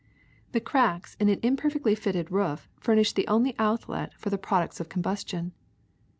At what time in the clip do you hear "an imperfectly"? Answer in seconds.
1.29-1.93